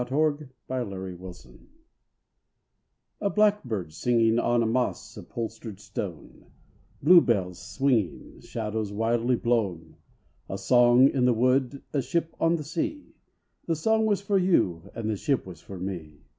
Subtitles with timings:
[0.03, 1.59] 197 TO ONE DEAD
[3.21, 6.47] A BLACKBIRD singing On a moss upholstered stone,
[7.03, 9.97] Bluebells swinging, Shadows wildly blown,
[10.49, 13.13] A song in the wood, A ship on the sea.
[13.67, 16.21] The song was for you And the ship was for me.